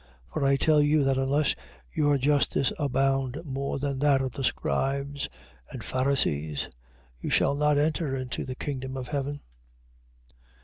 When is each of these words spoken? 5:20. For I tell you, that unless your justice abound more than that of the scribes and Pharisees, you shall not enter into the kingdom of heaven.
5:20. 0.31 0.33
For 0.33 0.45
I 0.45 0.55
tell 0.55 0.81
you, 0.81 1.03
that 1.03 1.19
unless 1.19 1.55
your 1.93 2.17
justice 2.17 2.73
abound 2.79 3.37
more 3.45 3.77
than 3.77 3.99
that 3.99 4.19
of 4.19 4.31
the 4.31 4.43
scribes 4.43 5.29
and 5.69 5.83
Pharisees, 5.83 6.67
you 7.19 7.29
shall 7.29 7.53
not 7.53 7.77
enter 7.77 8.15
into 8.15 8.43
the 8.43 8.55
kingdom 8.55 8.97
of 8.97 9.09
heaven. 9.09 9.41